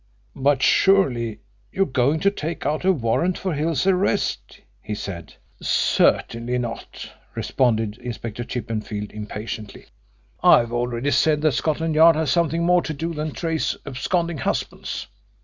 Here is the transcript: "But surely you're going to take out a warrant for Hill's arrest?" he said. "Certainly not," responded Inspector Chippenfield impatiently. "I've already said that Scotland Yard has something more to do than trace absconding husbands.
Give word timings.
"But 0.35 0.63
surely 0.63 1.41
you're 1.71 1.85
going 1.85 2.21
to 2.21 2.31
take 2.31 2.65
out 2.65 2.83
a 2.83 2.91
warrant 2.91 3.37
for 3.37 3.53
Hill's 3.53 3.85
arrest?" 3.85 4.59
he 4.81 4.95
said. 4.95 5.35
"Certainly 5.61 6.57
not," 6.57 7.11
responded 7.35 7.99
Inspector 7.99 8.43
Chippenfield 8.45 9.11
impatiently. 9.11 9.85
"I've 10.41 10.73
already 10.73 11.11
said 11.11 11.41
that 11.41 11.51
Scotland 11.51 11.93
Yard 11.93 12.15
has 12.15 12.31
something 12.31 12.63
more 12.65 12.81
to 12.81 12.95
do 12.95 13.13
than 13.13 13.29
trace 13.31 13.77
absconding 13.85 14.39
husbands. 14.39 15.05